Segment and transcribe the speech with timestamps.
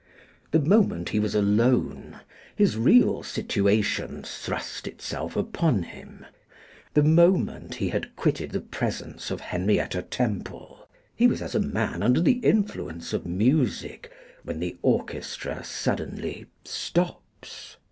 [0.49, 2.21] The moment he was alone
[2.55, 6.25] his real situation thrust itself upon him;
[6.95, 12.01] the moment he had quitted the presence of Henrietta Temple he was as a man
[12.01, 14.11] under the influence of music
[14.41, 17.77] when the orchestra suddenly stops.